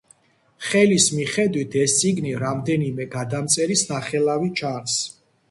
ხელის 0.69 1.09
მიხედვით 1.17 1.77
ეს 1.81 1.93
წიგნი 1.99 2.33
რამდენიმე 2.45 3.07
გადამწერის 3.17 3.87
ნახელავი 3.93 4.53
ჩანს. 4.63 4.99